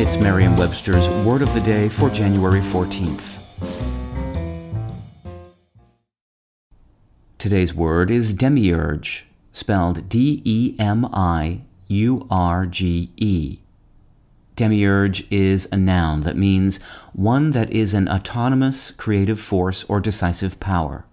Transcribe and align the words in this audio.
It's 0.00 0.16
Merriam 0.16 0.54
Webster's 0.54 1.08
Word 1.26 1.42
of 1.42 1.52
the 1.54 1.60
Day 1.60 1.88
for 1.88 2.08
January 2.08 2.60
14th. 2.60 3.42
Today's 7.36 7.74
word 7.74 8.08
is 8.08 8.32
demiurge, 8.32 9.26
spelled 9.50 10.08
D 10.08 10.40
E 10.44 10.76
M 10.78 11.04
I 11.12 11.62
U 11.88 12.28
R 12.30 12.64
G 12.66 13.10
E. 13.16 13.58
Demiurge 14.54 15.26
is 15.32 15.68
a 15.72 15.76
noun 15.76 16.20
that 16.20 16.36
means 16.36 16.80
one 17.12 17.50
that 17.50 17.68
is 17.72 17.92
an 17.92 18.08
autonomous 18.08 18.92
creative 18.92 19.40
force 19.40 19.82
or 19.88 19.98
decisive 19.98 20.60
power. 20.60 21.06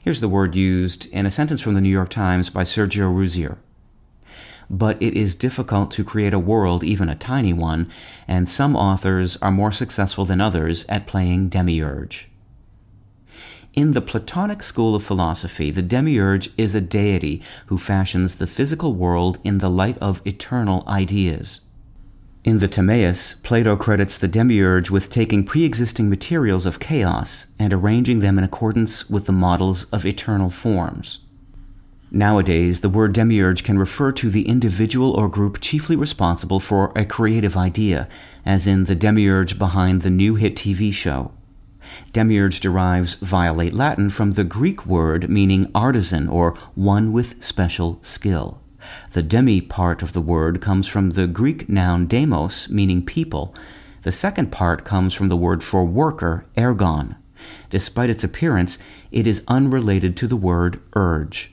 Here's 0.00 0.20
the 0.20 0.28
word 0.28 0.54
used 0.54 1.12
in 1.12 1.26
a 1.26 1.30
sentence 1.32 1.60
from 1.60 1.74
the 1.74 1.80
New 1.80 1.88
York 1.88 2.10
Times 2.10 2.50
by 2.50 2.62
Sergio 2.62 3.12
Ruzzier 3.12 3.56
but 4.68 5.00
it 5.02 5.14
is 5.14 5.34
difficult 5.34 5.90
to 5.92 6.04
create 6.04 6.34
a 6.34 6.38
world, 6.38 6.82
even 6.82 7.08
a 7.08 7.14
tiny 7.14 7.52
one, 7.52 7.90
and 8.26 8.48
some 8.48 8.74
authors 8.76 9.36
are 9.38 9.52
more 9.52 9.72
successful 9.72 10.24
than 10.24 10.40
others 10.40 10.84
at 10.88 11.06
playing 11.06 11.48
demiurge. 11.48 12.28
In 13.74 13.92
the 13.92 14.00
Platonic 14.00 14.62
school 14.62 14.94
of 14.94 15.02
philosophy, 15.02 15.70
the 15.70 15.82
demiurge 15.82 16.48
is 16.56 16.74
a 16.74 16.80
deity 16.80 17.42
who 17.66 17.76
fashions 17.76 18.36
the 18.36 18.46
physical 18.46 18.94
world 18.94 19.38
in 19.44 19.58
the 19.58 19.68
light 19.68 19.98
of 19.98 20.26
eternal 20.26 20.82
ideas. 20.88 21.60
In 22.42 22.60
the 22.60 22.68
Timaeus, 22.68 23.34
Plato 23.34 23.76
credits 23.76 24.16
the 24.16 24.28
demiurge 24.28 24.88
with 24.88 25.10
taking 25.10 25.44
pre 25.44 25.64
existing 25.64 26.08
materials 26.08 26.64
of 26.64 26.80
chaos 26.80 27.46
and 27.58 27.72
arranging 27.72 28.20
them 28.20 28.38
in 28.38 28.44
accordance 28.44 29.10
with 29.10 29.26
the 29.26 29.32
models 29.32 29.84
of 29.92 30.06
eternal 30.06 30.48
forms. 30.48 31.25
Nowadays, 32.16 32.80
the 32.80 32.88
word 32.88 33.12
demiurge 33.12 33.62
can 33.62 33.78
refer 33.78 34.10
to 34.12 34.30
the 34.30 34.48
individual 34.48 35.10
or 35.10 35.28
group 35.28 35.60
chiefly 35.60 35.96
responsible 35.96 36.60
for 36.60 36.90
a 36.96 37.04
creative 37.04 37.58
idea, 37.58 38.08
as 38.42 38.66
in 38.66 38.84
the 38.84 38.94
demiurge 38.94 39.58
behind 39.58 40.00
the 40.00 40.08
new 40.08 40.34
hit 40.34 40.56
TV 40.56 40.90
show. 40.90 41.32
Demiurge 42.14 42.60
derives 42.60 43.16
via 43.16 43.52
late 43.52 43.74
Latin 43.74 44.08
from 44.08 44.30
the 44.30 44.44
Greek 44.44 44.86
word 44.86 45.28
meaning 45.28 45.70
artisan 45.74 46.26
or 46.26 46.56
one 46.74 47.12
with 47.12 47.44
special 47.44 48.00
skill. 48.02 48.62
The 49.12 49.22
demi 49.22 49.60
part 49.60 50.00
of 50.00 50.14
the 50.14 50.22
word 50.22 50.62
comes 50.62 50.88
from 50.88 51.10
the 51.10 51.26
Greek 51.26 51.68
noun 51.68 52.06
demos, 52.06 52.70
meaning 52.70 53.04
people. 53.04 53.54
The 54.04 54.12
second 54.12 54.50
part 54.50 54.86
comes 54.86 55.12
from 55.12 55.28
the 55.28 55.36
word 55.36 55.62
for 55.62 55.84
worker, 55.84 56.46
ergon. 56.56 57.16
Despite 57.68 58.08
its 58.08 58.24
appearance, 58.24 58.78
it 59.12 59.26
is 59.26 59.44
unrelated 59.48 60.16
to 60.16 60.26
the 60.26 60.34
word 60.34 60.80
urge. 60.94 61.52